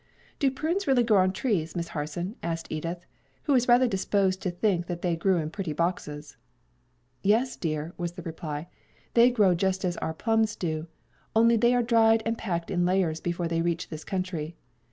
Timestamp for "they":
5.03-5.15, 9.13-9.29, 11.55-11.75, 13.47-13.61